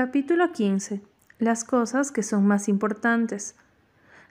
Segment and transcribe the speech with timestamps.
[0.00, 1.00] Capítulo 15.
[1.40, 3.56] Las cosas que son más importantes.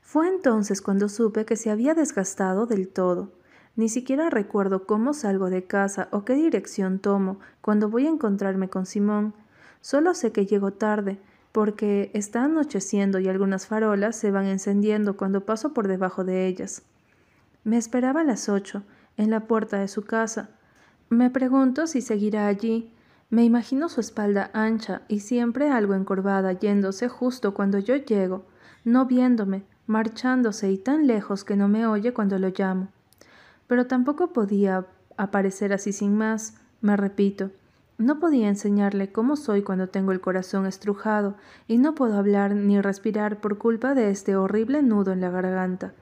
[0.01, 3.33] Fue entonces cuando supe que se había desgastado del todo.
[3.75, 8.69] Ni siquiera recuerdo cómo salgo de casa o qué dirección tomo cuando voy a encontrarme
[8.69, 9.33] con Simón.
[9.81, 11.19] Solo sé que llego tarde,
[11.51, 16.83] porque está anocheciendo y algunas farolas se van encendiendo cuando paso por debajo de ellas.
[17.65, 18.83] Me esperaba a las ocho,
[19.17, 20.49] en la puerta de su casa.
[21.09, 22.89] Me pregunto si seguirá allí,
[23.29, 28.45] me imagino su espalda ancha y siempre algo encorvada yéndose justo cuando yo llego,
[28.85, 32.87] no viéndome, marchándose y tan lejos que no me oye cuando lo llamo.
[33.67, 34.85] Pero tampoco podía
[35.17, 37.51] aparecer así sin más, me repito.
[37.97, 41.35] No podía enseñarle cómo soy cuando tengo el corazón estrujado
[41.67, 45.93] y no puedo hablar ni respirar por culpa de este horrible nudo en la garganta.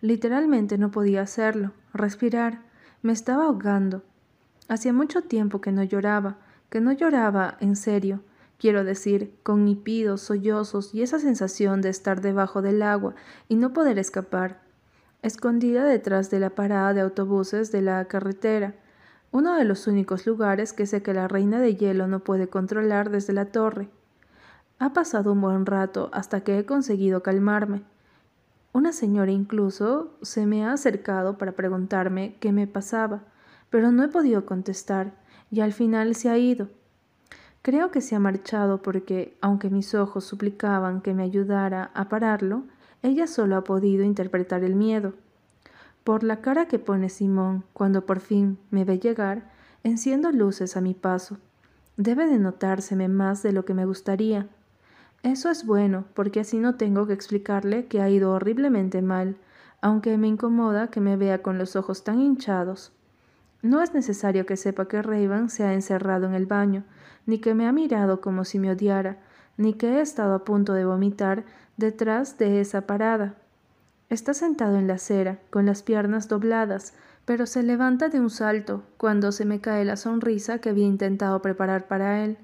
[0.00, 2.60] Literalmente no podía hacerlo, respirar.
[3.02, 4.02] Me estaba ahogando.
[4.68, 6.38] Hacía mucho tiempo que no lloraba,
[6.74, 8.24] que no lloraba en serio,
[8.58, 13.14] quiero decir, con hipidos, sollozos y esa sensación de estar debajo del agua
[13.48, 14.60] y no poder escapar,
[15.22, 18.74] escondida detrás de la parada de autobuses de la carretera,
[19.30, 23.08] uno de los únicos lugares que sé que la reina de hielo no puede controlar
[23.08, 23.88] desde la torre.
[24.80, 27.84] Ha pasado un buen rato hasta que he conseguido calmarme.
[28.72, 33.22] Una señora incluso se me ha acercado para preguntarme qué me pasaba,
[33.70, 35.22] pero no he podido contestar
[35.54, 36.68] y al final se ha ido.
[37.62, 42.64] Creo que se ha marchado porque, aunque mis ojos suplicaban que me ayudara a pararlo,
[43.02, 45.14] ella solo ha podido interpretar el miedo.
[46.02, 49.48] Por la cara que pone Simón cuando por fin me ve llegar,
[49.84, 51.38] enciendo luces a mi paso.
[51.96, 54.48] Debe de notárseme más de lo que me gustaría.
[55.22, 59.36] Eso es bueno, porque así no tengo que explicarle que ha ido horriblemente mal,
[59.80, 62.93] aunque me incomoda que me vea con los ojos tan hinchados.
[63.64, 66.84] No es necesario que sepa que Raven se ha encerrado en el baño,
[67.24, 69.16] ni que me ha mirado como si me odiara,
[69.56, 71.44] ni que he estado a punto de vomitar
[71.78, 73.36] detrás de esa parada.
[74.10, 76.92] Está sentado en la acera, con las piernas dobladas,
[77.24, 81.40] pero se levanta de un salto cuando se me cae la sonrisa que había intentado
[81.40, 82.36] preparar para él.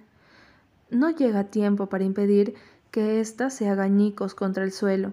[0.91, 2.55] No llega tiempo para impedir
[2.91, 5.13] que ésta se haga añicos contra el suelo,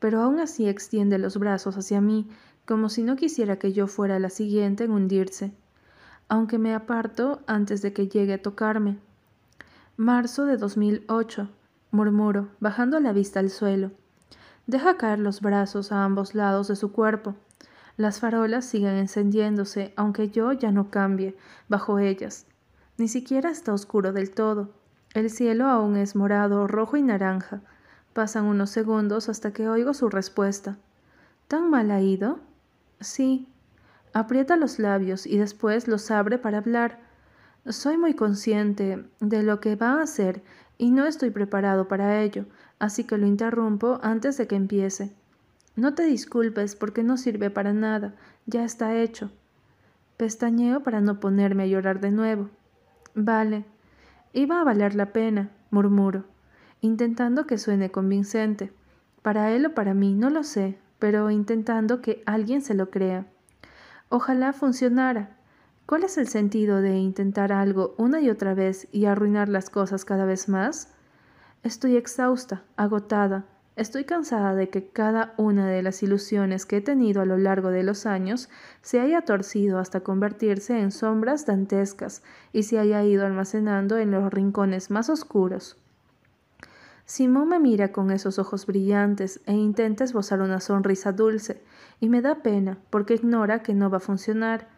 [0.00, 2.28] pero aún así extiende los brazos hacia mí
[2.66, 5.52] como si no quisiera que yo fuera la siguiente en hundirse,
[6.28, 8.98] aunque me aparto antes de que llegue a tocarme.
[9.96, 11.48] Marzo de 2008,
[11.90, 13.92] murmuro, bajando la vista al suelo.
[14.66, 17.34] Deja caer los brazos a ambos lados de su cuerpo.
[17.96, 21.36] Las farolas siguen encendiéndose, aunque yo ya no cambie
[21.68, 22.46] bajo ellas.
[22.96, 24.70] Ni siquiera está oscuro del todo.
[25.12, 27.60] El cielo aún es morado, rojo y naranja.
[28.14, 30.76] Pasan unos segundos hasta que oigo su respuesta.
[31.46, 32.40] ¿Tan mal ha ido?
[33.04, 33.46] Sí.
[34.12, 37.00] Aprieta los labios y después los abre para hablar.
[37.66, 40.42] Soy muy consciente de lo que va a hacer
[40.78, 42.46] y no estoy preparado para ello,
[42.78, 45.12] así que lo interrumpo antes de que empiece.
[45.76, 48.14] No te disculpes porque no sirve para nada,
[48.46, 49.30] ya está hecho.
[50.16, 52.50] Pestañeo para no ponerme a llorar de nuevo.
[53.14, 53.64] Vale.
[54.32, 56.24] Iba a valer la pena, murmuro,
[56.80, 58.72] intentando que suene convincente.
[59.22, 63.26] Para él o para mí, no lo sé, pero intentando que alguien se lo crea.
[64.08, 65.36] Ojalá funcionara.
[65.84, 70.06] ¿Cuál es el sentido de intentar algo una y otra vez y arruinar las cosas
[70.06, 70.94] cada vez más?
[71.62, 73.44] Estoy exhausta, agotada,
[73.76, 77.68] estoy cansada de que cada una de las ilusiones que he tenido a lo largo
[77.68, 78.48] de los años
[78.80, 84.32] se haya torcido hasta convertirse en sombras dantescas y se haya ido almacenando en los
[84.32, 85.83] rincones más oscuros.
[87.06, 91.62] Simón me mira con esos ojos brillantes e intenta esbozar una sonrisa dulce,
[92.00, 94.68] y me da pena porque ignora que no va a funcionar.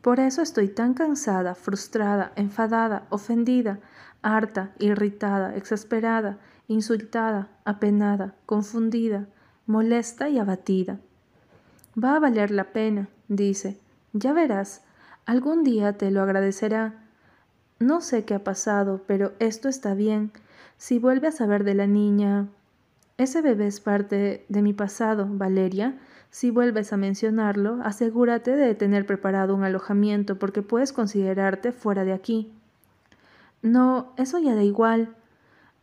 [0.00, 3.78] Por eso estoy tan cansada, frustrada, enfadada, ofendida,
[4.22, 9.26] harta, irritada, exasperada, insultada, apenada, confundida,
[9.66, 10.98] molesta y abatida.
[12.02, 13.78] Va a valer la pena, dice.
[14.12, 14.82] Ya verás,
[15.26, 17.04] algún día te lo agradecerá.
[17.78, 20.32] No sé qué ha pasado, pero esto está bien
[20.82, 22.48] si vuelve a saber de la niña.
[23.16, 25.96] Ese bebé es parte de mi pasado, Valeria.
[26.30, 32.12] Si vuelves a mencionarlo, asegúrate de tener preparado un alojamiento porque puedes considerarte fuera de
[32.12, 32.52] aquí.
[33.62, 35.14] No, eso ya da igual.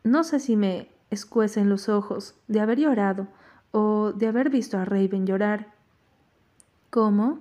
[0.04, 3.30] No sé si me escuecen los ojos de haber llorado
[3.72, 5.68] o de haber visto a Raven llorar.
[6.90, 7.40] ¿Cómo?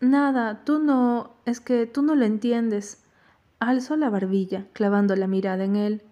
[0.00, 1.34] Nada, tú no.
[1.44, 3.02] es que tú no lo entiendes.
[3.58, 6.02] Alzo la barbilla, clavando la mirada en él.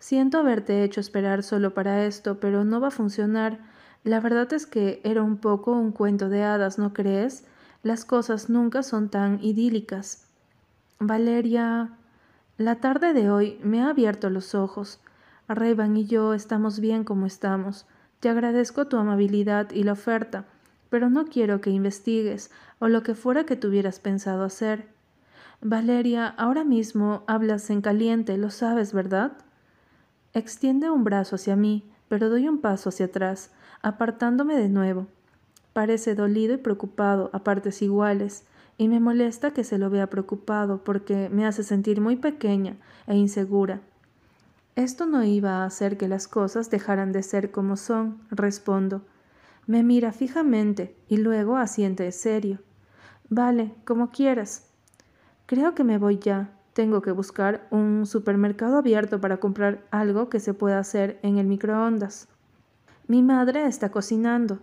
[0.00, 3.58] Siento haberte hecho esperar solo para esto, pero no va a funcionar.
[4.02, 7.44] La verdad es que era un poco un cuento de hadas, ¿no crees?
[7.82, 10.26] Las cosas nunca son tan idílicas.
[10.98, 11.90] Valeria.
[12.56, 15.00] La tarde de hoy me ha abierto los ojos.
[15.48, 17.86] Revan y yo estamos bien como estamos.
[18.20, 20.46] Te agradezco tu amabilidad y la oferta,
[20.88, 24.88] pero no quiero que investigues o lo que fuera que tuvieras pensado hacer.
[25.60, 29.32] Valeria, ahora mismo hablas en caliente, lo sabes, ¿verdad?
[30.32, 33.50] Extiende un brazo hacia mí, pero doy un paso hacia atrás,
[33.82, 35.06] apartándome de nuevo.
[35.72, 38.44] Parece dolido y preocupado a partes iguales,
[38.78, 43.16] y me molesta que se lo vea preocupado porque me hace sentir muy pequeña e
[43.16, 43.80] insegura.
[44.76, 49.02] Esto no iba a hacer que las cosas dejaran de ser como son, respondo.
[49.66, 52.60] Me mira fijamente y luego asiente serio.
[53.28, 54.70] Vale, como quieras.
[55.46, 56.56] Creo que me voy ya.
[56.80, 61.46] Tengo que buscar un supermercado abierto para comprar algo que se pueda hacer en el
[61.46, 62.26] microondas.
[63.06, 64.60] Mi madre está cocinando.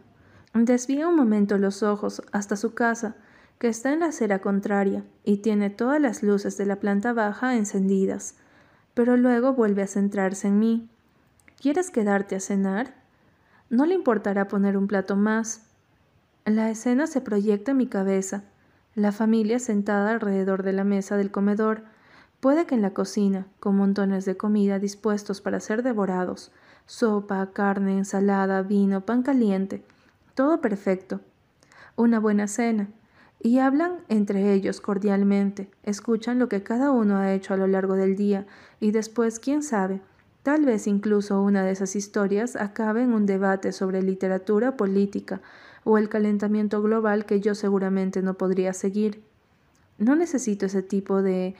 [0.56, 3.18] Desvía un momento los ojos hasta su casa,
[3.60, 7.56] que está en la acera contraria y tiene todas las luces de la planta baja
[7.56, 8.34] encendidas,
[8.96, 10.90] pero luego vuelve a centrarse en mí.
[11.62, 12.96] ¿Quieres quedarte a cenar?
[13.70, 15.68] No le importará poner un plato más.
[16.46, 18.42] La escena se proyecta en mi cabeza,
[18.96, 21.84] la familia sentada alrededor de la mesa del comedor,
[22.40, 26.52] puede que en la cocina, con montones de comida dispuestos para ser devorados,
[26.86, 29.84] sopa, carne, ensalada, vino, pan caliente,
[30.34, 31.22] todo perfecto.
[31.96, 32.90] Una buena cena.
[33.40, 37.96] Y hablan entre ellos cordialmente, escuchan lo que cada uno ha hecho a lo largo
[37.96, 38.48] del día
[38.80, 40.02] y después, quién sabe,
[40.42, 45.42] tal vez incluso una de esas historias acabe en un debate sobre literatura política
[45.84, 49.24] o el calentamiento global que yo seguramente no podría seguir.
[49.98, 51.56] No necesito ese tipo de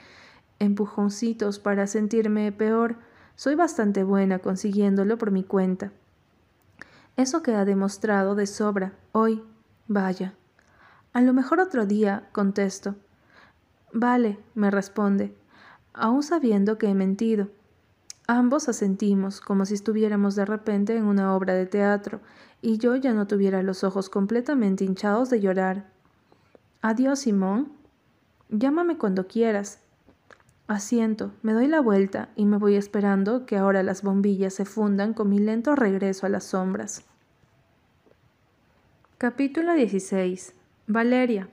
[0.58, 2.96] empujoncitos para sentirme peor,
[3.36, 5.92] soy bastante buena consiguiéndolo por mi cuenta.
[7.16, 9.42] Eso queda demostrado de sobra hoy.
[9.86, 10.34] Vaya.
[11.12, 12.94] A lo mejor otro día, contesto.
[13.92, 15.34] Vale, me responde,
[15.94, 17.48] aún sabiendo que he mentido.
[18.26, 22.20] Ambos asentimos, como si estuviéramos de repente en una obra de teatro,
[22.60, 25.90] y yo ya no tuviera los ojos completamente hinchados de llorar.
[26.82, 27.72] Adiós, Simón.
[28.50, 29.80] Llámame cuando quieras.
[30.68, 35.14] Asiento, me doy la vuelta y me voy esperando que ahora las bombillas se fundan
[35.14, 37.06] con mi lento regreso a las sombras.
[39.16, 40.54] Capítulo 16.
[40.86, 41.48] Valeria.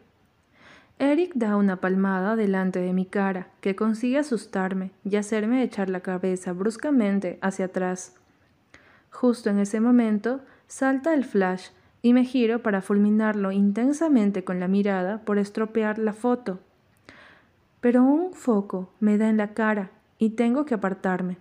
[0.99, 6.01] Eric da una palmada delante de mi cara, que consigue asustarme y hacerme echar la
[6.01, 8.15] cabeza bruscamente hacia atrás.
[9.11, 11.69] Justo en ese momento salta el flash
[12.01, 16.59] y me giro para fulminarlo intensamente con la mirada por estropear la foto
[17.85, 21.37] pero un foco me da en la cara y tengo que apartarme.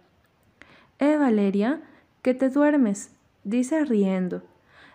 [0.98, 1.80] Eh, Valeria,
[2.20, 3.12] que te duermes,
[3.44, 4.42] dice riendo.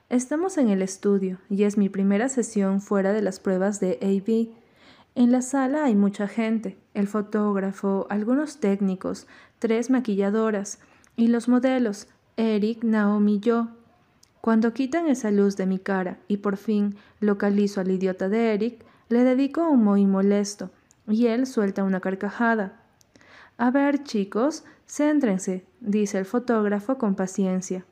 [0.09, 4.55] Estamos en el estudio y es mi primera sesión fuera de las pruebas de AB.
[5.15, 9.25] En la sala hay mucha gente, el fotógrafo, algunos técnicos,
[9.57, 10.77] tres maquilladoras
[11.15, 13.69] y los modelos, Eric, Naomi y yo.
[14.39, 18.85] Cuando quitan esa luz de mi cara y por fin localizo al idiota de Eric,
[19.07, 20.69] le dedico un muy molesto
[21.09, 22.79] y él suelta una carcajada.
[23.57, 27.85] A ver, chicos, céntrense, dice el fotógrafo con paciencia.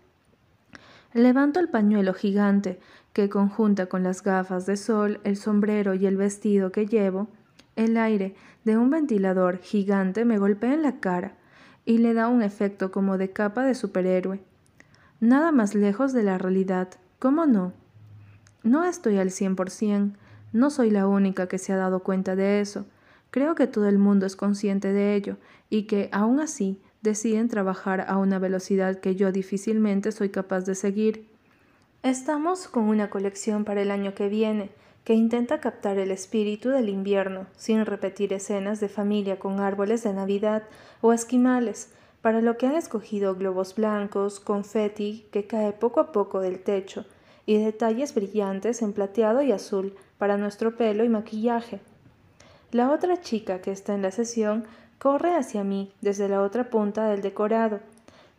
[1.14, 2.80] Levanto el pañuelo gigante
[3.14, 7.28] que conjunta con las gafas de sol, el sombrero y el vestido que llevo,
[7.76, 11.36] el aire de un ventilador gigante me golpea en la cara
[11.86, 14.42] y le da un efecto como de capa de superhéroe.
[15.20, 17.74] Nada más lejos de la realidad, ¿cómo no?
[18.64, 20.18] No estoy al cien por cien,
[20.54, 22.86] no soy la única que se ha dado cuenta de eso,
[23.38, 25.38] Creo que todo el mundo es consciente de ello
[25.70, 30.74] y que, aún así, deciden trabajar a una velocidad que yo difícilmente soy capaz de
[30.74, 31.28] seguir.
[32.02, 34.72] Estamos con una colección para el año que viene
[35.04, 40.14] que intenta captar el espíritu del invierno, sin repetir escenas de familia con árboles de
[40.14, 40.64] Navidad
[41.02, 41.92] o esquimales,
[42.24, 47.06] para lo que han escogido globos blancos, confeti que cae poco a poco del techo,
[47.46, 51.82] y detalles brillantes en plateado y azul para nuestro pelo y maquillaje.
[52.72, 54.66] La otra chica que está en la sesión
[55.00, 57.80] corre hacia mí desde la otra punta del decorado.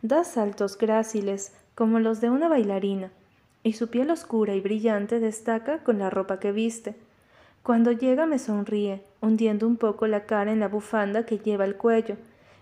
[0.03, 3.11] Da saltos gráciles como los de una bailarina,
[3.63, 6.95] y su piel oscura y brillante destaca con la ropa que viste.
[7.63, 11.75] Cuando llega me sonríe, hundiendo un poco la cara en la bufanda que lleva al
[11.75, 12.15] cuello,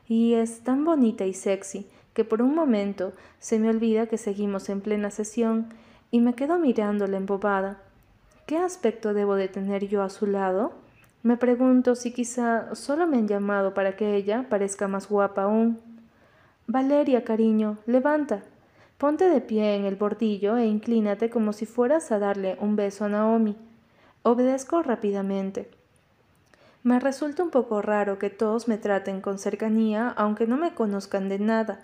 [0.07, 4.69] y es tan bonita y sexy que por un momento se me olvida que seguimos
[4.69, 5.67] en plena sesión
[6.11, 7.81] y me quedo mirándola embobada.
[8.45, 10.71] ¿Qué aspecto debo de tener yo a su lado?
[11.27, 15.77] Me pregunto si quizá solo me han llamado para que ella parezca más guapa aún.
[16.67, 18.43] Valeria, cariño, levanta.
[18.97, 23.03] Ponte de pie en el bordillo e inclínate como si fueras a darle un beso
[23.03, 23.57] a Naomi.
[24.23, 25.69] Obedezco rápidamente.
[26.83, 31.27] Me resulta un poco raro que todos me traten con cercanía aunque no me conozcan
[31.27, 31.81] de nada.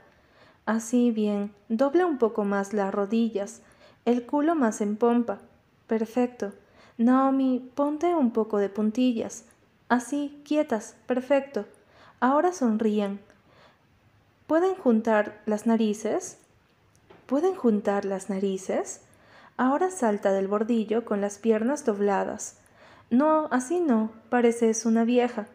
[0.65, 3.61] Así bien, dobla un poco más las rodillas,
[4.05, 5.39] el culo más en pompa.
[5.87, 6.53] Perfecto.
[6.97, 9.45] Naomi, ponte un poco de puntillas.
[9.89, 11.65] Así, quietas, perfecto.
[12.19, 13.19] Ahora sonrían.
[14.47, 16.37] ¿Pueden juntar las narices?
[17.25, 19.01] ¿Pueden juntar las narices?
[19.57, 22.57] Ahora salta del bordillo con las piernas dobladas.
[23.09, 25.47] No, así no, pareces una vieja.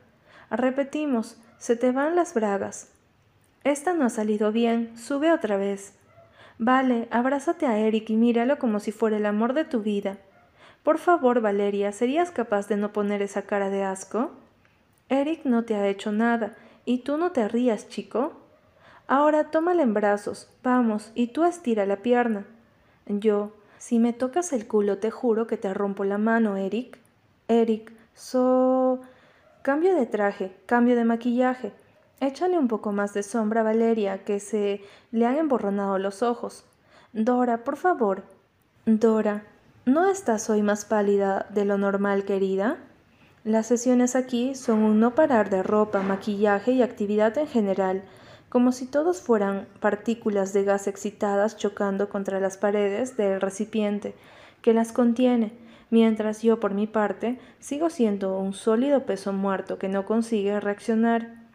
[0.51, 2.89] Repetimos, se te van las bragas.
[3.65, 5.93] Esta no ha salido bien, sube otra vez.
[6.59, 10.19] Vale, abrázate a Eric y míralo como si fuera el amor de tu vida.
[10.89, 14.31] Por favor, Valeria, ¿serías capaz de no poner esa cara de asco?
[15.11, 18.33] Eric no te ha hecho nada, y tú no te rías, chico.
[19.07, 22.47] Ahora tómala en brazos, vamos, y tú estira la pierna.
[23.05, 26.99] Yo, si me tocas el culo, te juro que te rompo la mano, Eric.
[27.49, 29.01] Eric, so.
[29.61, 31.75] Cambio de traje, cambio de maquillaje.
[32.19, 34.81] Échale un poco más de sombra a Valeria, que se
[35.11, 36.65] le han emborronado los ojos.
[37.13, 38.23] Dora, por favor.
[38.87, 39.45] Dora,
[39.89, 42.77] ¿no estás hoy más pálida de lo normal, querida?
[43.43, 48.03] Las sesiones aquí son un no parar de ropa, maquillaje y actividad en general,
[48.51, 54.15] como si todos fueran partículas de gas excitadas chocando contra las paredes del recipiente
[54.61, 55.53] que las contiene,
[55.89, 61.47] mientras yo por mi parte sigo siendo un sólido peso muerto que no consigue reaccionar.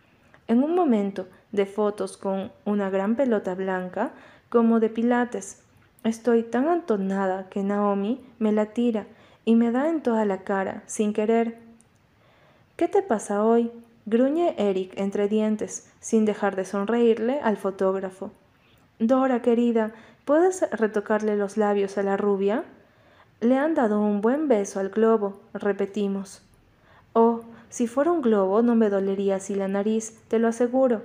[0.48, 4.12] En un momento de fotos con una gran pelota blanca
[4.50, 5.63] como de pilates,
[6.04, 9.06] estoy tan antonada que Naomi me la tira
[9.46, 11.58] y me da en toda la cara, sin querer.
[12.76, 13.72] ¿Qué te pasa hoy?
[14.06, 18.32] gruñe Eric entre dientes, sin dejar de sonreírle al fotógrafo.
[19.00, 19.94] Dora, querida,
[20.26, 22.64] ¿puedes retocarle los labios a la rubia?
[23.40, 26.42] Le han dado un buen beso al globo, repetimos.
[27.14, 31.02] Oh, si fuera un globo no me dolería así la nariz, te lo aseguro.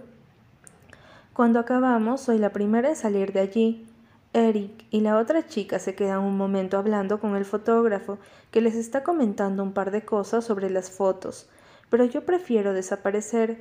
[1.33, 3.87] Cuando acabamos, soy la primera en salir de allí.
[4.33, 8.19] Eric y la otra chica se quedan un momento hablando con el fotógrafo,
[8.51, 11.49] que les está comentando un par de cosas sobre las fotos,
[11.91, 13.59] pero yo prefiero desaparecer.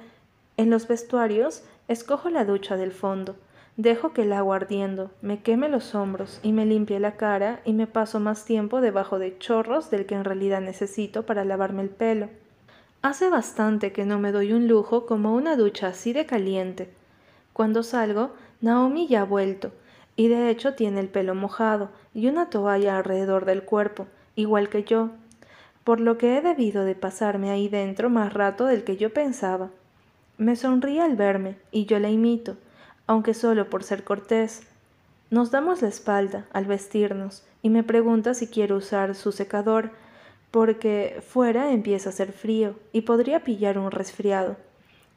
[0.58, 3.36] En los vestuarios, escojo la ducha del fondo,
[3.78, 7.74] dejo que el agua ardiendo me queme los hombros y me limpie la cara y
[7.74, 11.90] me paso más tiempo debajo de chorros del que en realidad necesito para lavarme el
[11.90, 12.30] pelo.
[13.04, 16.90] Hace bastante que no me doy un lujo como una ducha así de caliente.
[17.54, 19.72] Cuando salgo, Naomi ya ha vuelto,
[20.18, 24.84] y de hecho tiene el pelo mojado y una toalla alrededor del cuerpo, igual que
[24.84, 25.12] yo,
[25.86, 29.70] por lo que he debido de pasarme ahí dentro más rato del que yo pensaba.
[30.38, 32.58] Me sonríe al verme, y yo la imito,
[33.06, 34.64] aunque solo por ser cortés.
[35.30, 39.92] Nos damos la espalda al vestirnos, y me pregunta si quiero usar su secador,
[40.52, 44.58] porque fuera empieza a hacer frío y podría pillar un resfriado.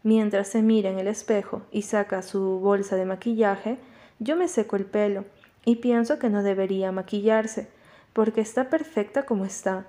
[0.03, 3.79] Mientras se mira en el espejo y saca su bolsa de maquillaje,
[4.21, 5.25] yo me seco el pelo
[5.65, 7.69] y pienso que no debería maquillarse,
[8.13, 9.87] porque está perfecta como está,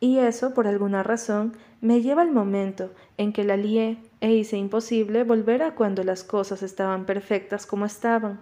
[0.00, 4.56] y eso, por alguna razón, me lleva al momento en que la lié e hice
[4.56, 8.38] imposible volver a cuando las cosas estaban perfectas como estaban.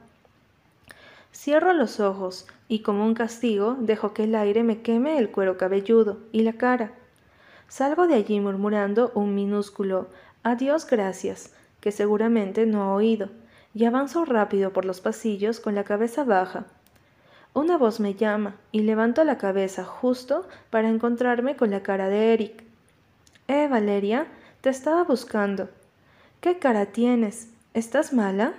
[1.32, 5.56] Cierro los ojos y como un castigo dejo que el aire me queme el cuero
[5.56, 6.92] cabelludo y la cara.
[7.68, 10.08] Salgo de allí murmurando un minúsculo
[10.42, 13.30] Adiós gracias, que seguramente no ha oído,
[13.76, 16.64] y avanzo rápido por los pasillos con la cabeza baja,
[17.52, 22.32] una voz me llama y levanto la cabeza justo para encontrarme con la cara de
[22.32, 22.64] Eric.
[23.48, 24.28] Eh, Valeria,
[24.62, 25.68] te estaba buscando.
[26.40, 27.50] ¿Qué cara tienes?
[27.74, 28.54] ¿Estás mala?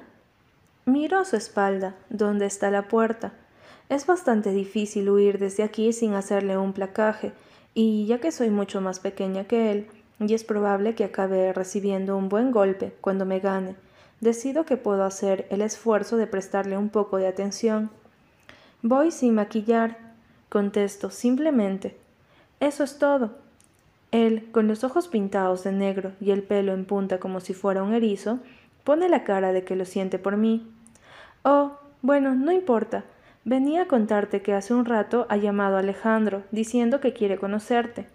[0.85, 3.33] Miro a su espalda, donde está la puerta.
[3.89, 7.31] Es bastante difícil huir desde aquí sin hacerle un placaje,
[7.73, 9.87] y ya que soy mucho más pequeña que él,
[10.19, 13.75] y es probable que acabe recibiendo un buen golpe cuando me gane,
[14.19, 17.89] decido que puedo hacer el esfuerzo de prestarle un poco de atención.
[18.81, 19.97] Voy sin maquillar,
[20.49, 21.97] contesto simplemente.
[22.59, 23.35] Eso es todo.
[24.11, 27.83] Él, con los ojos pintados de negro y el pelo en punta como si fuera
[27.83, 28.39] un erizo,
[28.83, 30.71] pone la cara de que lo siente por mí.
[31.43, 33.03] Oh, bueno, no importa.
[33.43, 38.07] Venía a contarte que hace un rato ha llamado a Alejandro, diciendo que quiere conocerte.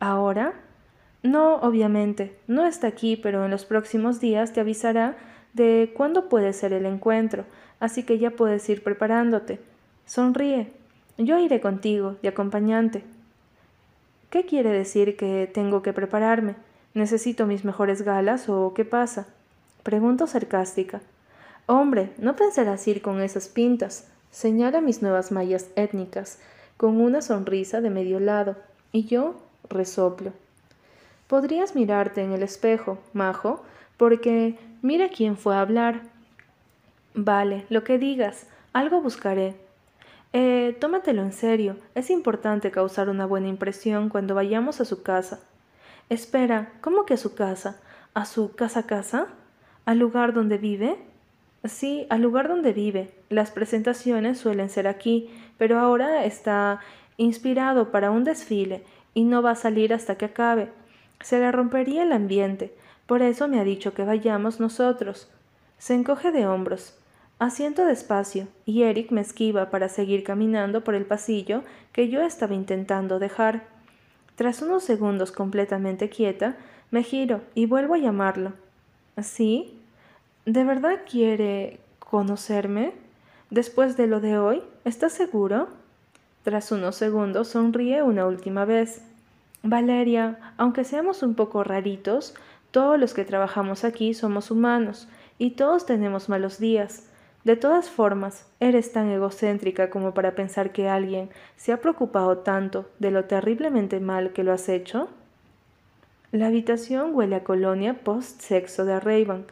[0.00, 0.54] ¿Ahora?
[1.22, 2.36] No, obviamente.
[2.46, 5.16] No está aquí, pero en los próximos días te avisará
[5.52, 7.44] de cuándo puede ser el encuentro,
[7.80, 9.58] así que ya puedes ir preparándote.
[10.04, 10.72] Sonríe.
[11.18, 13.02] Yo iré contigo, de acompañante.
[14.30, 16.56] ¿Qué quiere decir que tengo que prepararme?
[16.92, 19.26] ¿Necesito mis mejores galas o qué pasa?
[19.82, 21.00] Pregunto sarcástica.
[21.66, 24.08] Hombre, no pensarás ir con esas pintas.
[24.30, 26.38] Señala mis nuevas mallas étnicas,
[26.76, 28.56] con una sonrisa de medio lado,
[28.92, 29.36] y yo
[29.70, 30.32] resoplo.
[31.26, 33.64] Podrías mirarte en el espejo, Majo,
[33.96, 36.02] porque mira quién fue a hablar.
[37.14, 39.56] Vale, lo que digas, algo buscaré.
[40.32, 45.40] Eh, tómatelo en serio, es importante causar una buena impresión cuando vayamos a su casa.
[46.10, 47.80] Espera, ¿cómo que a su casa?
[48.14, 49.28] ¿A su casa casa?
[49.86, 50.96] ¿Al lugar donde vive?
[51.64, 53.10] Sí, al lugar donde vive.
[53.28, 56.80] Las presentaciones suelen ser aquí, pero ahora está
[57.16, 60.68] inspirado para un desfile y no va a salir hasta que acabe.
[61.20, 62.74] Se le rompería el ambiente,
[63.06, 65.28] por eso me ha dicho que vayamos nosotros.
[65.78, 66.94] Se encoge de hombros.
[67.38, 72.54] Asiento despacio, y Eric me esquiva para seguir caminando por el pasillo que yo estaba
[72.54, 73.64] intentando dejar.
[74.36, 76.56] Tras unos segundos completamente quieta,
[76.90, 78.52] me giro y vuelvo a llamarlo.
[79.22, 79.78] ¿Sí?
[80.46, 82.92] ¿De verdad quiere conocerme?
[83.50, 85.68] Después de lo de hoy, ¿estás seguro?
[86.42, 89.02] Tras unos segundos sonríe una última vez.
[89.68, 92.34] Valeria, aunque seamos un poco raritos,
[92.70, 95.08] todos los que trabajamos aquí somos humanos
[95.38, 97.08] y todos tenemos malos días.
[97.44, 102.90] De todas formas, eres tan egocéntrica como para pensar que alguien se ha preocupado tanto
[102.98, 105.08] de lo terriblemente mal que lo has hecho.
[106.32, 109.46] La habitación huele a colonia post-sexo de Raven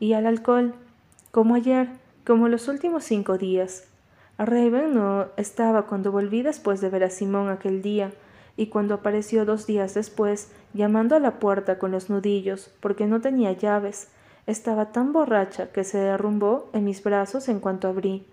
[0.00, 0.74] y al alcohol,
[1.30, 1.88] como ayer,
[2.26, 3.88] como los últimos cinco días.
[4.38, 8.10] Raven no estaba cuando volví después de ver a Simón aquel día,
[8.56, 13.20] y cuando apareció dos días después, llamando a la puerta con los nudillos, porque no
[13.20, 14.08] tenía llaves,
[14.46, 18.24] estaba tan borracha que se derrumbó en mis brazos en cuanto abrí.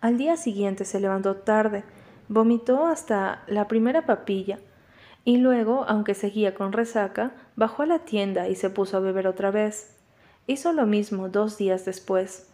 [0.00, 1.84] Al día siguiente se levantó tarde,
[2.28, 4.58] vomitó hasta la primera papilla,
[5.24, 9.26] y luego, aunque seguía con resaca, bajó a la tienda y se puso a beber
[9.26, 9.94] otra vez.
[10.46, 12.46] Hizo lo mismo dos días después.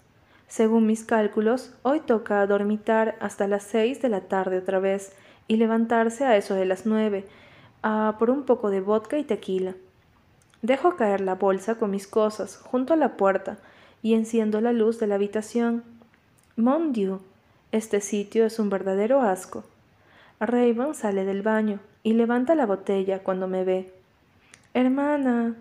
[0.48, 5.12] Según mis cálculos, hoy toca dormitar hasta las seis de la tarde otra vez
[5.48, 7.24] y levantarse a eso de las nueve,
[7.82, 9.74] a por un poco de vodka y tequila.
[10.62, 13.58] Dejo caer la bolsa con mis cosas junto a la puerta
[14.02, 15.84] y enciendo la luz de la habitación.
[16.56, 17.20] Mon Dieu,
[17.72, 19.64] este sitio es un verdadero asco.
[20.40, 23.92] Raven sale del baño y levanta la botella cuando me ve.
[24.74, 25.54] Hermana.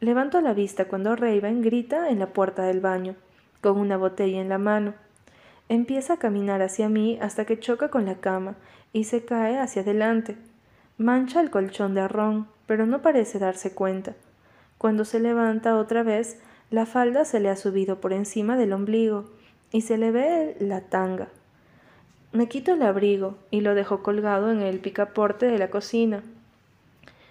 [0.00, 3.14] Levanto la vista cuando Raven grita en la puerta del baño
[3.62, 4.94] con una botella en la mano.
[5.68, 8.54] Empieza a caminar hacia mí hasta que choca con la cama
[8.92, 10.36] y se cae hacia adelante.
[10.96, 14.14] Mancha el colchón de ron, pero no parece darse cuenta.
[14.78, 19.30] Cuando se levanta otra vez, la falda se le ha subido por encima del ombligo
[19.72, 21.28] y se le ve la tanga.
[22.32, 26.22] Me quito el abrigo y lo dejo colgado en el picaporte de la cocina.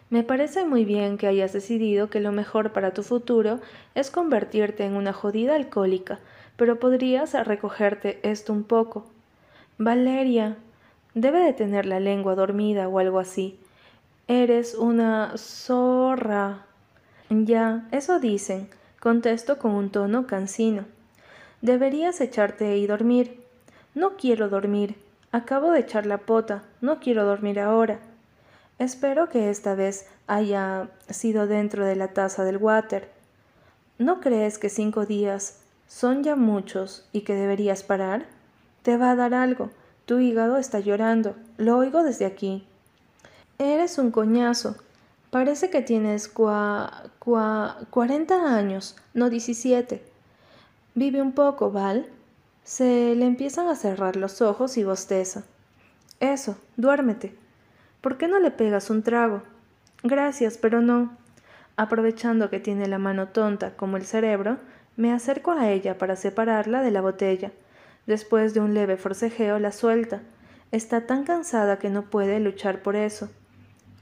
[0.09, 3.59] Me parece muy bien que hayas decidido que lo mejor para tu futuro
[3.95, 6.19] es convertirte en una jodida alcohólica,
[6.57, 9.05] pero podrías recogerte esto un poco.
[9.77, 10.57] Valeria,
[11.13, 13.59] debe de tener la lengua dormida o algo así.
[14.27, 16.65] Eres una zorra.
[17.29, 20.85] Ya, eso dicen, contesto con un tono cansino.
[21.61, 23.43] Deberías echarte y dormir.
[23.93, 24.95] No quiero dormir.
[25.31, 26.63] Acabo de echar la pota.
[26.81, 27.99] No quiero dormir ahora.
[28.77, 33.09] Espero que esta vez haya sido dentro de la taza del water.
[33.97, 38.25] ¿No crees que cinco días son ya muchos y que deberías parar?
[38.81, 39.71] Te va a dar algo.
[40.05, 41.35] Tu hígado está llorando.
[41.57, 42.67] Lo oigo desde aquí.
[43.57, 44.75] Eres un coñazo.
[45.31, 50.03] Parece que tienes cua, cua, cuarenta años, no diecisiete.
[50.93, 52.07] Vive un poco, Val.
[52.63, 55.43] Se le empiezan a cerrar los ojos y bosteza.
[56.19, 57.35] Eso, duérmete.
[58.01, 59.41] ¿Por qué no le pegas un trago?
[60.03, 61.11] Gracias, pero no.
[61.75, 64.57] Aprovechando que tiene la mano tonta como el cerebro,
[64.97, 67.51] me acerco a ella para separarla de la botella.
[68.05, 70.21] Después de un leve forcejeo la suelta.
[70.71, 73.29] Está tan cansada que no puede luchar por eso.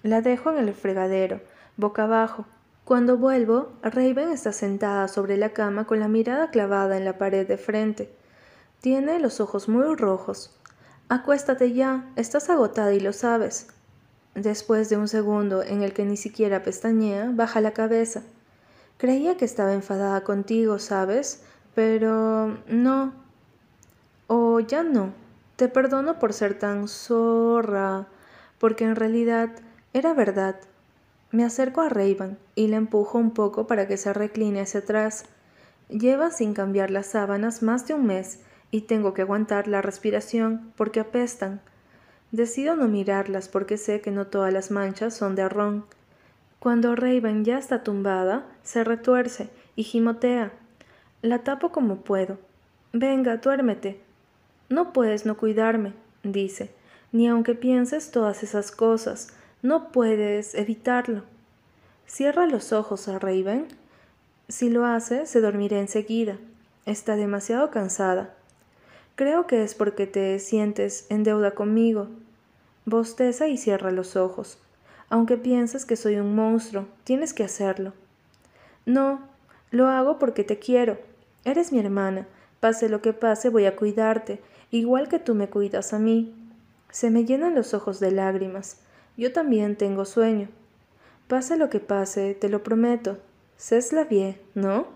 [0.01, 1.41] La dejo en el fregadero,
[1.77, 2.45] boca abajo.
[2.83, 7.47] Cuando vuelvo, Raven está sentada sobre la cama con la mirada clavada en la pared
[7.47, 8.13] de frente.
[8.81, 10.59] Tiene los ojos muy rojos.
[11.07, 13.67] Acuéstate ya, estás agotada y lo sabes.
[14.35, 18.23] Después de un segundo en el que ni siquiera pestañea, baja la cabeza.
[18.97, 21.43] Creía que estaba enfadada contigo, ¿sabes?
[21.75, 23.13] Pero no.
[24.27, 25.13] O ya no.
[25.55, 28.07] Te perdono por ser tan zorra,
[28.59, 29.49] porque en realidad
[29.93, 30.55] era verdad.
[31.31, 35.25] Me acerco a Raven y le empujo un poco para que se recline hacia atrás.
[35.89, 38.39] Lleva sin cambiar las sábanas más de un mes
[38.71, 41.61] y tengo que aguantar la respiración porque apestan.
[42.31, 45.85] Decido no mirarlas porque sé que no todas las manchas son de ron.
[46.63, 50.53] Cuando Raven ya está tumbada, se retuerce y gimotea.
[51.21, 52.37] La tapo como puedo.
[52.93, 53.99] Venga, duérmete.
[54.69, 55.91] No puedes no cuidarme,
[56.23, 56.71] dice,
[57.11, 61.23] ni aunque pienses todas esas cosas, no puedes evitarlo.
[62.07, 63.67] Cierra los ojos, Raven.
[64.47, 66.37] Si lo hace, se dormirá enseguida.
[66.85, 68.35] Está demasiado cansada.
[69.15, 72.07] Creo que es porque te sientes en deuda conmigo.
[72.85, 74.62] Bosteza y cierra los ojos.
[75.13, 77.93] Aunque piensas que soy un monstruo, tienes que hacerlo.
[78.87, 79.19] No,
[79.69, 80.97] lo hago porque te quiero.
[81.45, 82.25] Eres mi hermana.
[82.59, 86.33] Pase lo que pase, voy a cuidarte, igual que tú me cuidas a mí.
[86.89, 88.79] Se me llenan los ojos de lágrimas.
[89.15, 90.49] Yo también tengo sueño.
[91.27, 93.19] Pase lo que pase, te lo prometo.
[93.55, 94.87] Cés la vie, ¿no?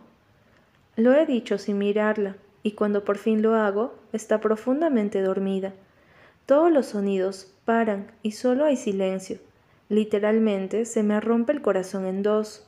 [0.95, 5.75] Lo he dicho sin mirarla, y cuando por fin lo hago, está profundamente dormida.
[6.47, 9.37] Todos los sonidos paran y solo hay silencio.
[9.89, 12.66] Literalmente se me rompe el corazón en dos.